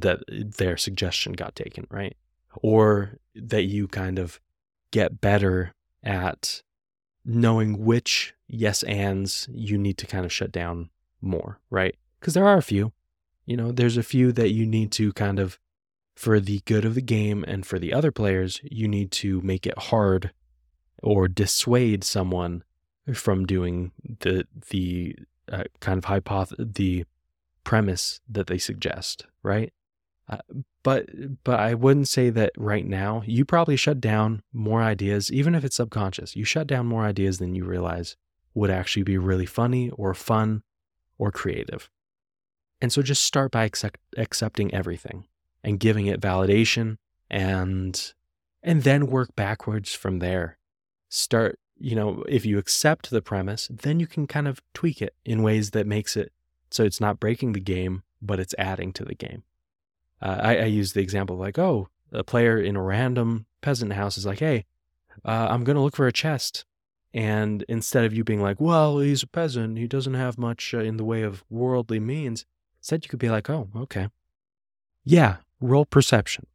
That 0.00 0.20
their 0.28 0.76
suggestion 0.76 1.32
got 1.32 1.54
taken, 1.54 1.86
right? 1.90 2.16
Or 2.62 3.18
that 3.34 3.64
you 3.64 3.88
kind 3.88 4.18
of 4.18 4.40
get 4.90 5.20
better 5.20 5.74
at 6.02 6.62
knowing 7.24 7.84
which 7.84 8.34
yes 8.46 8.82
ands 8.84 9.48
you 9.52 9.76
need 9.76 9.98
to 9.98 10.06
kind 10.06 10.24
of 10.24 10.32
shut 10.32 10.50
down 10.50 10.90
more, 11.20 11.60
right? 11.70 11.96
Because 12.18 12.34
there 12.34 12.46
are 12.46 12.56
a 12.56 12.62
few. 12.62 12.92
You 13.46 13.56
know, 13.56 13.72
there's 13.72 13.96
a 13.96 14.02
few 14.02 14.32
that 14.32 14.50
you 14.50 14.66
need 14.66 14.92
to 14.92 15.12
kind 15.12 15.38
of, 15.38 15.58
for 16.14 16.40
the 16.40 16.60
good 16.64 16.84
of 16.84 16.94
the 16.94 17.02
game 17.02 17.44
and 17.46 17.66
for 17.66 17.78
the 17.78 17.92
other 17.92 18.10
players, 18.10 18.60
you 18.62 18.88
need 18.88 19.10
to 19.12 19.40
make 19.40 19.66
it 19.66 19.78
hard 19.78 20.32
or 21.02 21.28
dissuade 21.28 22.04
someone 22.04 22.64
from 23.14 23.46
doing 23.46 23.92
the 24.20 24.46
the 24.70 25.16
uh, 25.50 25.64
kind 25.80 25.98
of 25.98 26.04
hypoth 26.04 26.52
the 26.58 27.04
premise 27.64 28.20
that 28.28 28.46
they 28.48 28.58
suggest, 28.58 29.26
right? 29.42 29.72
Uh, 30.28 30.38
but 30.82 31.08
but 31.44 31.58
I 31.58 31.74
wouldn't 31.74 32.08
say 32.08 32.30
that 32.30 32.52
right 32.56 32.86
now. 32.86 33.22
You 33.26 33.44
probably 33.44 33.76
shut 33.76 34.00
down 34.00 34.42
more 34.52 34.82
ideas, 34.82 35.32
even 35.32 35.54
if 35.54 35.64
it's 35.64 35.76
subconscious. 35.76 36.36
You 36.36 36.44
shut 36.44 36.66
down 36.66 36.86
more 36.86 37.04
ideas 37.04 37.38
than 37.38 37.54
you 37.54 37.64
realize 37.64 38.16
would 38.54 38.70
actually 38.70 39.04
be 39.04 39.18
really 39.18 39.46
funny 39.46 39.90
or 39.90 40.14
fun 40.14 40.62
or 41.16 41.30
creative. 41.30 41.90
And 42.80 42.92
so 42.92 43.02
just 43.02 43.24
start 43.24 43.50
by 43.50 43.64
accept, 43.64 44.00
accepting 44.16 44.72
everything 44.72 45.26
and 45.64 45.80
giving 45.80 46.06
it 46.06 46.20
validation 46.20 46.98
and 47.30 48.12
and 48.62 48.82
then 48.82 49.06
work 49.06 49.34
backwards 49.34 49.94
from 49.94 50.18
there. 50.18 50.58
Start, 51.08 51.58
you 51.78 51.94
know, 51.96 52.24
if 52.28 52.44
you 52.44 52.58
accept 52.58 53.10
the 53.10 53.22
premise, 53.22 53.68
then 53.70 53.98
you 53.98 54.06
can 54.06 54.26
kind 54.26 54.46
of 54.46 54.60
tweak 54.74 55.00
it 55.00 55.14
in 55.24 55.42
ways 55.42 55.70
that 55.70 55.86
makes 55.86 56.16
it 56.16 56.32
so 56.70 56.84
it's 56.84 57.00
not 57.00 57.20
breaking 57.20 57.52
the 57.52 57.60
game, 57.60 58.02
but 58.20 58.38
it's 58.38 58.54
adding 58.58 58.92
to 58.92 59.04
the 59.04 59.14
game. 59.14 59.42
Uh, 60.20 60.38
I, 60.40 60.56
I 60.58 60.64
use 60.64 60.92
the 60.92 61.00
example 61.00 61.36
of 61.36 61.40
like, 61.40 61.58
oh, 61.58 61.88
a 62.12 62.24
player 62.24 62.60
in 62.60 62.76
a 62.76 62.82
random 62.82 63.46
peasant 63.60 63.92
house 63.92 64.18
is 64.18 64.26
like, 64.26 64.40
hey, 64.40 64.64
uh, 65.24 65.48
I'm 65.50 65.64
going 65.64 65.76
to 65.76 65.82
look 65.82 65.96
for 65.96 66.06
a 66.06 66.12
chest. 66.12 66.64
And 67.14 67.64
instead 67.68 68.04
of 68.04 68.12
you 68.12 68.24
being 68.24 68.42
like, 68.42 68.60
well, 68.60 68.98
he's 68.98 69.22
a 69.22 69.26
peasant, 69.26 69.78
he 69.78 69.86
doesn't 69.86 70.14
have 70.14 70.38
much 70.38 70.74
uh, 70.74 70.80
in 70.80 70.96
the 70.96 71.04
way 71.04 71.22
of 71.22 71.44
worldly 71.48 72.00
means, 72.00 72.44
instead 72.80 73.04
you 73.04 73.08
could 73.08 73.18
be 73.18 73.30
like, 73.30 73.48
oh, 73.48 73.68
okay. 73.74 74.08
Yeah, 75.04 75.36
roll 75.60 75.84
perception. 75.84 76.46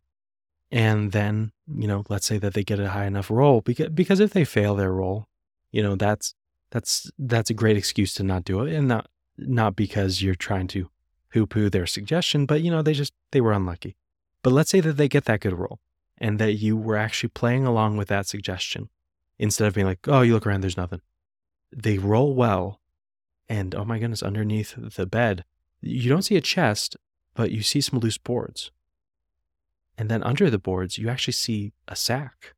And 0.72 1.12
then, 1.12 1.51
you 1.67 1.88
know, 1.88 2.03
let's 2.10 2.25
say 2.25 2.38
that 2.39 2.53
they 2.53 2.63
get 2.63 2.79
a 2.79 2.89
high 2.89 3.05
enough 3.05 3.29
roll 3.29 3.62
because, 3.62 3.89
because 3.89 4.20
if 4.20 4.32
they 4.32 4.46
fail 4.46 4.75
their 4.75 4.91
roll, 4.91 5.27
you 5.72 5.82
know, 5.84 5.96
that's 5.96 6.36
that's 6.70 7.12
that's 7.20 7.51
a 7.51 7.53
great 7.53 7.77
excuse 7.77 8.13
to 8.15 8.24
not 8.24 8.43
do 8.43 8.62
it 8.62 8.74
and 8.74 8.88
not 8.88 9.08
not 9.38 9.75
because 9.75 10.22
you're 10.22 10.34
trying 10.34 10.67
to 10.67 10.89
poo 11.34 11.48
poo 11.48 11.70
their 11.70 11.88
suggestion, 11.88 12.46
but 12.46 12.62
you 12.62 12.70
know, 12.70 12.82
they 12.82 12.94
just, 12.94 13.13
they 13.32 13.42
were 13.42 13.54
unlucky. 13.54 13.96
But 14.44 14.54
let's 14.54 14.70
say 14.70 14.82
that 14.82 14.98
they 14.98 15.08
get 15.08 15.25
that 15.25 15.40
good 15.40 15.58
roll 15.58 15.80
and 16.18 16.38
that 16.40 16.54
you 16.54 16.78
were 16.78 16.98
actually 16.98 17.30
playing 17.30 17.66
along 17.66 17.98
with 17.98 18.08
that 18.10 18.28
suggestion 18.28 18.90
instead 19.40 19.68
of 19.68 19.74
being 19.74 19.88
like, 19.88 20.08
oh, 20.08 20.22
you 20.22 20.34
look 20.34 20.46
around, 20.46 20.62
there's 20.62 20.78
nothing. 20.78 21.02
They 21.72 21.98
roll 21.98 22.36
well. 22.36 22.80
And 23.50 23.74
oh 23.74 23.84
my 23.84 24.00
goodness, 24.00 24.24
underneath 24.24 24.75
the 24.78 25.06
bed, 25.06 25.44
you 25.82 26.10
don't 26.10 26.22
see 26.22 26.38
a 26.38 26.42
chest, 26.42 26.96
but 27.34 27.52
you 27.52 27.62
see 27.62 27.82
some 27.82 28.00
loose 28.00 28.18
boards. 28.18 28.72
And 29.98 30.10
then 30.10 30.24
under 30.24 30.50
the 30.50 30.60
boards, 30.60 30.98
you 30.98 31.10
actually 31.10 31.34
see 31.34 31.74
a 31.88 31.96
sack. 31.96 32.54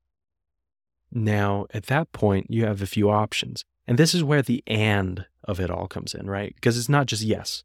Now, 1.12 1.66
at 1.74 1.86
that 1.88 2.12
point, 2.12 2.48
you 2.50 2.66
have 2.66 2.82
a 2.82 2.88
few 2.88 3.10
options. 3.10 3.64
And 3.88 3.98
this 3.98 4.14
is 4.14 4.24
where 4.24 4.42
the 4.42 4.64
and 4.68 5.26
of 5.44 5.60
it 5.60 5.70
all 5.70 5.88
comes 5.88 6.14
in, 6.14 6.30
right? 6.30 6.54
Because 6.56 6.78
it's 6.78 6.90
not 6.90 7.06
just 7.06 7.24
yes. 7.24 7.64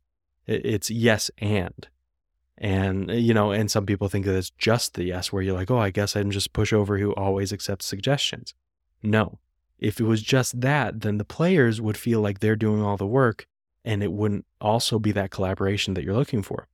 It's 0.50 0.90
yes 0.90 1.30
and. 1.38 1.86
And, 2.58 3.10
uh, 3.10 3.14
you 3.14 3.32
know, 3.32 3.52
and 3.52 3.70
some 3.70 3.86
people 3.86 4.08
think 4.08 4.26
that 4.26 4.36
it's 4.36 4.50
just 4.50 4.94
the 4.94 5.04
yes, 5.04 5.32
where 5.32 5.42
you're 5.42 5.54
like, 5.54 5.70
oh, 5.70 5.78
I 5.78 5.90
guess 5.90 6.14
I'm 6.14 6.30
just 6.30 6.52
pushover 6.52 6.98
who 7.00 7.14
always 7.14 7.52
accepts 7.52 7.86
suggestions. 7.86 8.54
No. 9.02 9.38
If 9.78 9.98
it 9.98 10.04
was 10.04 10.22
just 10.22 10.60
that, 10.60 11.00
then 11.00 11.16
the 11.16 11.24
players 11.24 11.80
would 11.80 11.96
feel 11.96 12.20
like 12.20 12.40
they're 12.40 12.56
doing 12.56 12.82
all 12.82 12.98
the 12.98 13.06
work 13.06 13.46
and 13.82 14.02
it 14.02 14.12
wouldn't 14.12 14.44
also 14.60 14.98
be 14.98 15.10
that 15.12 15.30
collaboration 15.30 15.94
that 15.94 16.04
you're 16.04 16.14
looking 16.14 16.42
for. 16.42 16.68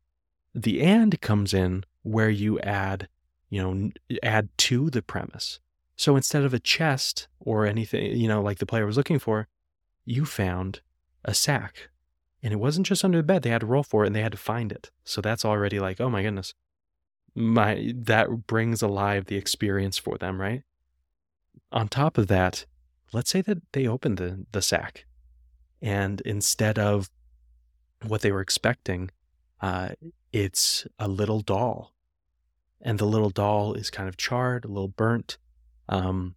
The 0.52 0.82
and 0.82 1.20
comes 1.20 1.54
in 1.54 1.84
where 2.02 2.30
you 2.30 2.58
add, 2.60 3.08
you 3.48 3.62
know, 3.62 4.18
add 4.24 4.48
to 4.58 4.90
the 4.90 5.02
premise. 5.02 5.60
So 5.94 6.16
instead 6.16 6.42
of 6.42 6.52
a 6.52 6.58
chest 6.58 7.28
or 7.38 7.64
anything, 7.64 8.16
you 8.16 8.26
know, 8.26 8.42
like 8.42 8.58
the 8.58 8.66
player 8.66 8.86
was 8.86 8.96
looking 8.96 9.20
for, 9.20 9.46
you 10.04 10.24
found 10.24 10.80
a 11.24 11.32
sack 11.32 11.90
and 12.46 12.52
it 12.52 12.58
wasn't 12.58 12.86
just 12.86 13.04
under 13.04 13.18
the 13.18 13.24
bed. 13.24 13.42
They 13.42 13.50
had 13.50 13.62
to 13.62 13.66
roll 13.66 13.82
for 13.82 14.04
it 14.04 14.06
and 14.06 14.14
they 14.14 14.22
had 14.22 14.30
to 14.30 14.38
find 14.38 14.70
it. 14.70 14.92
So 15.02 15.20
that's 15.20 15.44
already 15.44 15.80
like, 15.80 16.00
oh 16.00 16.08
my 16.08 16.22
goodness. 16.22 16.54
My 17.34 17.92
that 17.92 18.46
brings 18.46 18.82
alive 18.82 19.24
the 19.24 19.34
experience 19.34 19.98
for 19.98 20.16
them, 20.16 20.40
right? 20.40 20.62
On 21.72 21.88
top 21.88 22.16
of 22.16 22.28
that, 22.28 22.64
let's 23.12 23.30
say 23.30 23.40
that 23.40 23.58
they 23.72 23.88
opened 23.88 24.18
the, 24.18 24.46
the 24.52 24.62
sack 24.62 25.06
and 25.82 26.20
instead 26.20 26.78
of 26.78 27.10
what 28.06 28.20
they 28.20 28.30
were 28.30 28.42
expecting, 28.42 29.10
uh, 29.60 29.88
it's 30.32 30.86
a 31.00 31.08
little 31.08 31.40
doll. 31.40 31.94
And 32.80 33.00
the 33.00 33.06
little 33.06 33.30
doll 33.30 33.74
is 33.74 33.90
kind 33.90 34.08
of 34.08 34.16
charred, 34.16 34.64
a 34.64 34.68
little 34.68 34.86
burnt, 34.86 35.36
um, 35.88 36.36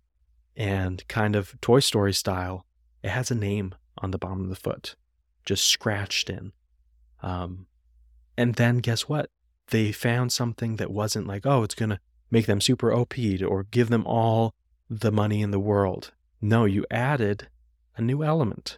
and 0.58 1.08
kind 1.08 1.36
of 1.36 1.54
Toy 1.62 1.82
Story 1.82 2.14
style. 2.14 2.66
It 3.04 3.12
has 3.12 3.30
a 3.30 3.36
name 3.36 3.76
on 4.00 4.10
the 4.10 4.18
bottom 4.18 4.42
of 4.42 4.50
the 4.50 4.56
foot 4.56 4.96
just 5.50 5.68
scratched 5.68 6.30
in. 6.30 6.52
Um, 7.24 7.66
and 8.38 8.54
then 8.54 8.78
guess 8.78 9.10
what? 9.10 9.32
They 9.70 9.92
found 9.92 10.32
something 10.32 10.76
that 10.76 10.92
wasn't 10.92 11.26
like, 11.26 11.44
oh, 11.44 11.64
it's 11.64 11.74
going 11.74 11.90
to 11.90 12.00
make 12.30 12.46
them 12.46 12.62
super 12.62 12.94
OP'd 12.94 13.42
or 13.42 13.64
give 13.64 13.90
them 13.90 14.06
all 14.06 14.54
the 14.92 15.12
money 15.12 15.42
in 15.42 15.50
the 15.50 15.60
world. 15.60 16.12
No, 16.40 16.66
you 16.66 16.86
added 16.92 17.48
a 17.98 18.02
new 18.04 18.24
element. 18.24 18.78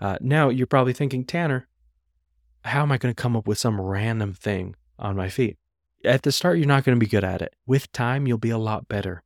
Uh, 0.00 0.16
now 0.22 0.48
you're 0.48 0.66
probably 0.66 0.94
thinking, 0.94 1.26
Tanner, 1.26 1.68
how 2.64 2.82
am 2.82 2.90
I 2.90 2.96
going 2.96 3.14
to 3.14 3.22
come 3.22 3.36
up 3.36 3.46
with 3.46 3.58
some 3.58 3.78
random 3.78 4.32
thing 4.32 4.76
on 4.98 5.14
my 5.14 5.28
feet? 5.28 5.58
At 6.06 6.22
the 6.22 6.32
start, 6.32 6.56
you're 6.56 6.66
not 6.66 6.84
going 6.84 6.98
to 6.98 7.04
be 7.04 7.10
good 7.10 7.24
at 7.24 7.42
it. 7.42 7.54
With 7.66 7.92
time, 7.92 8.26
you'll 8.26 8.38
be 8.38 8.48
a 8.48 8.56
lot 8.56 8.88
better. 8.88 9.22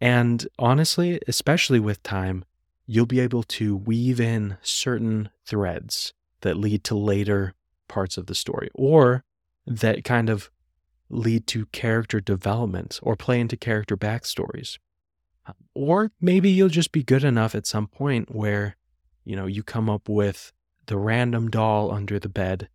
And 0.00 0.48
honestly, 0.58 1.20
especially 1.28 1.78
with 1.78 2.02
time, 2.02 2.44
you'll 2.92 3.06
be 3.06 3.20
able 3.20 3.44
to 3.44 3.76
weave 3.76 4.20
in 4.20 4.56
certain 4.62 5.30
threads 5.46 6.12
that 6.40 6.56
lead 6.56 6.82
to 6.82 6.96
later 6.96 7.54
parts 7.86 8.16
of 8.16 8.26
the 8.26 8.34
story 8.34 8.68
or 8.74 9.22
that 9.64 10.02
kind 10.02 10.28
of 10.28 10.50
lead 11.08 11.46
to 11.46 11.66
character 11.66 12.20
development 12.20 12.98
or 13.00 13.14
play 13.14 13.38
into 13.38 13.56
character 13.56 13.96
backstories. 13.96 14.76
Or 15.72 16.10
maybe 16.20 16.50
you'll 16.50 16.68
just 16.68 16.90
be 16.90 17.04
good 17.04 17.22
enough 17.22 17.54
at 17.54 17.64
some 17.64 17.86
point 17.86 18.34
where, 18.34 18.76
you 19.24 19.36
know, 19.36 19.46
you 19.46 19.62
come 19.62 19.88
up 19.88 20.08
with 20.08 20.52
the 20.86 20.98
random 20.98 21.48
doll 21.48 21.92
under 21.92 22.18
the 22.18 22.28
bed 22.28 22.68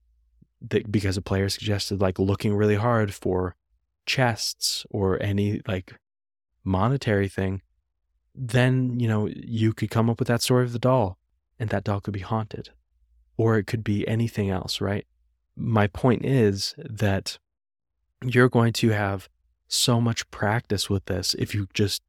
that 0.61 0.89
because 0.89 1.17
a 1.17 1.21
player 1.21 1.49
suggested 1.49 1.99
like 1.99 2.19
looking 2.19 2.55
really 2.55 2.75
hard 2.75 3.13
for 3.13 3.57
chests 4.05 4.85
or 4.89 5.21
any 5.21 5.59
like 5.67 5.93
monetary 6.63 7.27
thing 7.27 7.61
then, 8.35 8.99
you 8.99 9.07
know, 9.07 9.27
you 9.27 9.73
could 9.73 9.89
come 9.89 10.09
up 10.09 10.19
with 10.19 10.27
that 10.27 10.41
story 10.41 10.63
of 10.63 10.73
the 10.73 10.79
doll, 10.79 11.17
and 11.59 11.69
that 11.69 11.83
doll 11.83 12.01
could 12.01 12.13
be 12.13 12.19
haunted, 12.19 12.69
or 13.37 13.57
it 13.57 13.67
could 13.67 13.83
be 13.83 14.07
anything 14.07 14.49
else, 14.49 14.81
right? 14.81 15.05
My 15.55 15.87
point 15.87 16.25
is 16.25 16.75
that 16.77 17.37
you're 18.23 18.49
going 18.49 18.73
to 18.73 18.89
have 18.89 19.29
so 19.67 19.99
much 19.99 20.29
practice 20.31 20.89
with 20.89 21.05
this 21.05 21.33
if 21.35 21.53
you 21.55 21.67
just 21.73 22.01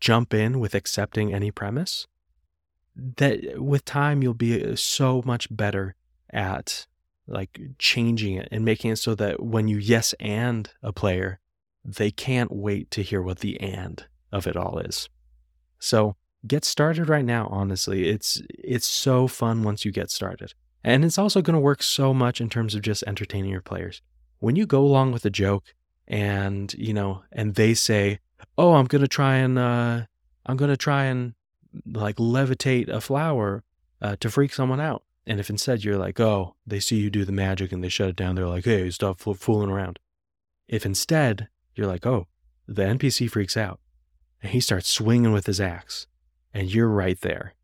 jump 0.00 0.34
in 0.34 0.60
with 0.60 0.74
accepting 0.74 1.32
any 1.32 1.50
premise 1.50 2.06
that 2.94 3.60
with 3.62 3.84
time 3.84 4.22
you'll 4.22 4.34
be 4.34 4.64
uh, 4.64 4.74
so 4.74 5.22
much 5.24 5.48
better 5.54 5.94
at 6.30 6.86
like 7.26 7.60
changing 7.78 8.34
it 8.36 8.48
and 8.50 8.64
making 8.64 8.90
it 8.90 8.96
so 8.96 9.14
that 9.14 9.42
when 9.42 9.68
you 9.68 9.78
yes 9.78 10.14
and 10.18 10.72
a 10.82 10.92
player 10.92 11.40
they 11.84 12.10
can't 12.10 12.50
wait 12.50 12.90
to 12.90 13.02
hear 13.02 13.22
what 13.22 13.38
the 13.38 13.60
and 13.60 14.06
of 14.32 14.46
it 14.46 14.56
all 14.56 14.78
is 14.78 15.08
so 15.78 16.16
get 16.46 16.64
started 16.64 17.08
right 17.08 17.24
now, 17.24 17.48
honestly. 17.50 18.08
It's 18.08 18.40
it's 18.48 18.86
so 18.86 19.26
fun 19.26 19.62
once 19.62 19.84
you 19.84 19.92
get 19.92 20.10
started. 20.10 20.54
And 20.84 21.04
it's 21.04 21.18
also 21.18 21.42
going 21.42 21.54
to 21.54 21.60
work 21.60 21.82
so 21.82 22.14
much 22.14 22.40
in 22.40 22.48
terms 22.48 22.74
of 22.74 22.82
just 22.82 23.04
entertaining 23.06 23.50
your 23.50 23.60
players. 23.60 24.00
When 24.38 24.56
you 24.56 24.66
go 24.66 24.82
along 24.82 25.12
with 25.12 25.24
a 25.24 25.30
joke 25.30 25.74
and, 26.06 26.72
you 26.74 26.94
know, 26.94 27.22
and 27.32 27.54
they 27.56 27.74
say, 27.74 28.20
"Oh, 28.56 28.74
I'm 28.74 28.86
going 28.86 29.02
to 29.02 29.08
try 29.08 29.36
and 29.36 29.58
uh 29.58 30.02
I'm 30.46 30.56
going 30.56 30.70
to 30.70 30.76
try 30.76 31.04
and 31.04 31.34
like 31.84 32.16
levitate 32.16 32.88
a 32.88 33.00
flower 33.00 33.64
uh, 34.00 34.16
to 34.20 34.30
freak 34.30 34.54
someone 34.54 34.80
out." 34.80 35.02
And 35.26 35.40
if 35.40 35.50
instead 35.50 35.84
you're 35.84 35.98
like, 35.98 36.20
"Oh, 36.20 36.54
they 36.66 36.80
see 36.80 36.96
you 36.96 37.10
do 37.10 37.24
the 37.24 37.32
magic 37.32 37.72
and 37.72 37.82
they 37.82 37.88
shut 37.88 38.08
it 38.08 38.16
down. 38.16 38.34
They're 38.34 38.46
like, 38.46 38.64
"Hey, 38.64 38.90
stop 38.90 39.20
fooling 39.20 39.70
around." 39.70 39.98
If 40.68 40.86
instead 40.86 41.48
you're 41.74 41.86
like, 41.86 42.06
"Oh, 42.06 42.28
the 42.66 42.82
NPC 42.82 43.30
freaks 43.30 43.56
out 43.56 43.80
and 44.42 44.52
he 44.52 44.60
starts 44.60 44.88
swinging 44.88 45.32
with 45.32 45.46
his 45.46 45.60
axe, 45.60 46.06
and 46.54 46.72
you're 46.72 46.88
right 46.88 47.20
there. 47.20 47.54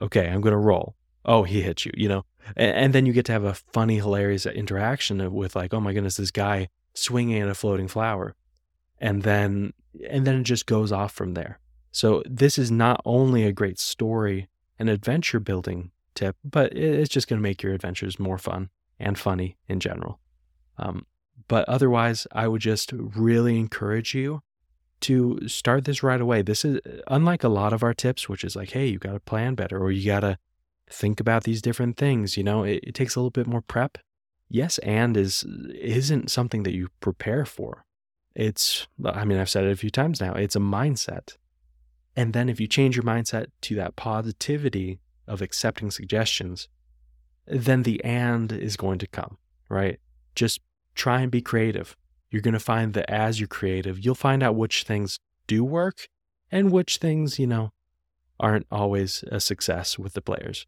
Okay, 0.00 0.28
I'm 0.28 0.40
going 0.40 0.52
to 0.52 0.58
roll. 0.58 0.96
Oh, 1.24 1.42
he 1.44 1.62
hit 1.62 1.84
you, 1.84 1.92
you 1.94 2.08
know? 2.08 2.24
And, 2.56 2.76
and, 2.76 2.92
then 2.94 3.04
you 3.04 3.12
get 3.12 3.26
to 3.26 3.32
have 3.32 3.44
a 3.44 3.54
funny, 3.54 3.96
hilarious 3.96 4.46
interaction 4.46 5.32
with, 5.32 5.54
like, 5.54 5.74
oh 5.74 5.80
my 5.80 5.92
goodness, 5.92 6.16
this 6.16 6.30
guy 6.30 6.68
swinging 6.94 7.40
at 7.40 7.48
a 7.48 7.54
floating 7.54 7.88
flower. 7.88 8.34
And 8.98 9.22
then, 9.22 9.72
and 10.08 10.26
then 10.26 10.40
it 10.40 10.44
just 10.44 10.66
goes 10.66 10.92
off 10.92 11.12
from 11.12 11.34
there. 11.34 11.58
So, 11.92 12.22
this 12.24 12.58
is 12.58 12.70
not 12.70 13.02
only 13.04 13.44
a 13.44 13.52
great 13.52 13.78
story 13.78 14.48
and 14.78 14.88
adventure 14.88 15.40
building 15.40 15.90
tip, 16.14 16.36
but 16.44 16.72
it's 16.76 17.10
just 17.10 17.28
going 17.28 17.38
to 17.38 17.42
make 17.42 17.62
your 17.62 17.74
adventures 17.74 18.18
more 18.18 18.38
fun 18.38 18.70
and 18.98 19.18
funny 19.18 19.56
in 19.68 19.80
general. 19.80 20.20
Um, 20.78 21.06
but 21.48 21.68
otherwise, 21.68 22.26
I 22.32 22.46
would 22.46 22.60
just 22.60 22.92
really 22.92 23.58
encourage 23.58 24.14
you 24.14 24.42
to 25.02 25.40
start 25.46 25.84
this 25.84 26.02
right 26.02 26.20
away. 26.20 26.42
This 26.42 26.64
is 26.64 26.80
uh, 26.86 27.00
unlike 27.08 27.44
a 27.44 27.48
lot 27.48 27.72
of 27.72 27.82
our 27.82 27.94
tips, 27.94 28.28
which 28.28 28.44
is 28.44 28.56
like, 28.56 28.70
hey, 28.70 28.86
you 28.86 28.98
got 28.98 29.12
to 29.12 29.20
plan 29.20 29.54
better 29.54 29.78
or 29.78 29.90
you 29.90 30.06
got 30.06 30.20
to 30.20 30.38
think 30.90 31.20
about 31.20 31.44
these 31.44 31.62
different 31.62 31.96
things. 31.96 32.36
You 32.36 32.44
know, 32.44 32.64
it, 32.64 32.80
it 32.82 32.94
takes 32.94 33.16
a 33.16 33.20
little 33.20 33.30
bit 33.30 33.46
more 33.46 33.62
prep. 33.62 33.98
Yes, 34.48 34.78
and 34.78 35.16
is 35.16 35.44
isn't 35.74 36.30
something 36.30 36.64
that 36.64 36.74
you 36.74 36.88
prepare 37.00 37.44
for. 37.44 37.84
It's, 38.34 38.86
I 39.04 39.24
mean, 39.24 39.38
I've 39.38 39.48
said 39.48 39.64
it 39.64 39.72
a 39.72 39.76
few 39.76 39.90
times 39.90 40.20
now. 40.20 40.34
It's 40.34 40.56
a 40.56 40.60
mindset. 40.60 41.36
And 42.16 42.32
then 42.32 42.48
if 42.48 42.60
you 42.60 42.66
change 42.66 42.96
your 42.96 43.04
mindset 43.04 43.46
to 43.62 43.74
that 43.76 43.96
positivity 43.96 44.98
of 45.26 45.40
accepting 45.40 45.90
suggestions, 45.90 46.68
then 47.46 47.82
the 47.82 48.02
and 48.04 48.52
is 48.52 48.76
going 48.76 48.98
to 48.98 49.06
come, 49.06 49.38
right? 49.68 50.00
Just 50.34 50.60
try 50.94 51.20
and 51.20 51.30
be 51.30 51.40
creative. 51.40 51.96
You're 52.30 52.42
going 52.42 52.54
to 52.54 52.60
find 52.60 52.94
that 52.94 53.10
as 53.10 53.40
you're 53.40 53.48
creative, 53.48 54.04
you'll 54.04 54.14
find 54.14 54.42
out 54.42 54.54
which 54.54 54.84
things 54.84 55.18
do 55.46 55.64
work 55.64 56.08
and 56.50 56.70
which 56.70 56.98
things, 56.98 57.38
you 57.38 57.46
know, 57.46 57.72
aren't 58.38 58.66
always 58.70 59.24
a 59.30 59.40
success 59.40 59.98
with 59.98 60.14
the 60.14 60.22
players. 60.22 60.66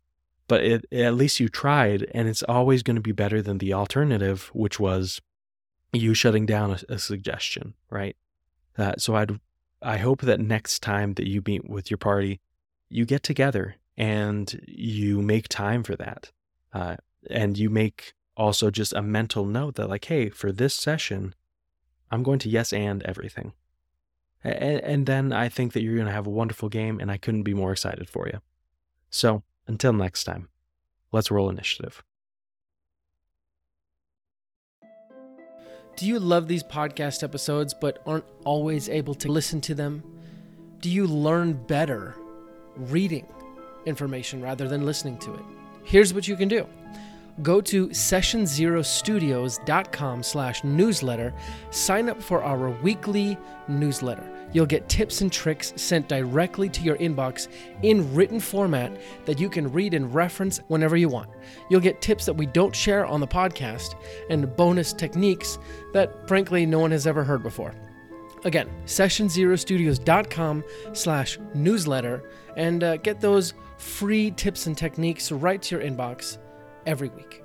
But 0.49 0.65
it, 0.65 0.85
at 0.93 1.15
least 1.15 1.41
you 1.41 1.49
tried, 1.49 2.07
and 2.13 2.29
it's 2.29 2.43
always 2.43 2.83
going 2.83 2.97
to 2.97 3.01
be 3.03 3.13
better 3.13 3.41
than 3.41 3.59
the 3.59 3.73
alternative, 3.73 4.51
which 4.53 4.79
was 4.81 5.21
you 5.93 6.15
shutting 6.15 6.47
down 6.47 6.73
a, 6.73 6.95
a 6.95 6.99
suggestion, 6.99 7.75
right? 7.91 8.17
Uh, 8.77 8.95
so 8.99 9.15
I'd 9.15 9.39
I 9.83 9.97
hope 9.97 10.23
that 10.23 10.41
next 10.41 10.81
time 10.81 11.15
that 11.15 11.27
you 11.27 11.43
meet 11.45 11.69
with 11.69 11.91
your 11.91 11.99
party, 11.99 12.41
you 12.89 13.05
get 13.05 13.23
together 13.23 13.77
and 13.97 14.61
you 14.67 15.21
make 15.21 15.49
time 15.49 15.83
for 15.83 15.97
that. 15.97 16.31
Uh, 16.73 16.97
and 17.29 17.59
you 17.59 17.69
make 17.69 18.15
also 18.37 18.71
just 18.71 18.93
a 18.93 19.03
mental 19.03 19.45
note 19.45 19.75
that, 19.75 19.89
like, 19.89 20.05
hey, 20.07 20.29
for 20.31 20.53
this 20.53 20.75
session, 20.75 21.35
I'm 22.13 22.23
going 22.23 22.39
to 22.41 22.49
yes 22.49 22.73
and 22.73 23.03
everything. 23.03 23.55
And, 24.45 24.81
and 24.81 25.07
then 25.07 25.33
I 25.33 25.49
think 25.49 25.73
that 25.73 25.83
you're 25.83 25.95
going 25.95 26.07
to 26.07 26.13
have 26.13 26.27
a 26.27 26.31
wonderful 26.31 26.69
game, 26.69 27.01
and 27.01 27.11
I 27.11 27.17
couldn't 27.17 27.43
be 27.43 27.55
more 27.55 27.73
excited 27.73 28.09
for 28.11 28.29
you. 28.29 28.41
So 29.11 29.43
until 29.67 29.93
next 29.93 30.25
time, 30.25 30.49
let's 31.11 31.31
roll 31.31 31.49
initiative. 31.49 32.05
Do 35.97 36.07
you 36.07 36.19
love 36.19 36.49
these 36.49 36.63
podcast 36.63 37.23
episodes 37.23 37.75
but 37.75 38.03
aren't 38.07 38.25
always 38.45 38.89
able 38.89 39.15
to 39.17 39.31
listen 39.31 39.61
to 39.63 39.75
them? 39.75 40.03
Do 40.81 40.91
you 40.91 41.07
learn 41.07 41.53
better 41.53 42.15
reading 42.77 43.27
information 43.87 44.43
rather 44.43 44.69
than 44.69 44.85
listening 44.85 45.19
to 45.19 45.35
it? 45.35 45.43
Here's 45.85 46.15
what 46.15 46.27
you 46.27 46.37
can 46.37 46.49
do 46.49 46.67
go 47.41 47.63
to 47.63 47.89
sessionzerostudios.com 47.89 50.23
slash 50.23 50.63
newsletter 50.65 51.33
sign 51.71 52.11
up 52.11 52.23
for 52.23 52.45
our 52.45 52.69
weekly 52.83 53.39
newsletter. 53.69 54.29
You'll 54.53 54.67
get 54.67 54.89
tips 54.89 55.23
and 55.23 55.33
tricks 55.33 55.73
sent 55.77 56.09
directly 56.09 56.69
to 56.69 56.83
your 56.83 56.99
inbox 56.99 57.49
in 57.83 58.15
written 58.15 58.39
format 58.39 59.01
that 59.25 59.41
you 59.41 59.49
can 59.49 59.73
read 59.73 59.95
and 59.95 60.15
reference 60.15 60.59
whenever 60.69 60.97
you 60.97 61.09
want. 61.09 61.31
You'll 61.71 61.81
get 61.81 62.03
tips 62.03 62.27
that 62.27 62.35
we 62.35 62.45
don't 62.47 62.77
share 62.77 63.07
on 63.07 63.21
the 63.21 63.27
podcast 63.27 63.95
and 64.29 64.55
bonus 64.57 64.93
techniques 64.93 65.59
that 65.95 66.29
frankly 66.29 66.67
no 66.67 66.81
one 66.81 66.91
has 66.91 67.07
ever 67.07 67.25
heard 67.25 67.43
before. 67.43 67.75
Again 68.45 68.69
sessionzerostudios.com 68.85 70.65
slash 70.93 71.39
newsletter 71.55 72.29
and 72.57 72.85
uh, 72.85 72.99
get 72.99 73.21
those 73.21 73.55
free 73.79 74.31
tips 74.33 74.67
and 74.67 74.77
techniques 74.77 75.33
right 75.33 75.63
to 75.63 75.77
your 75.77 75.85
inbox 75.85 76.37
every 76.87 77.09
week. 77.11 77.42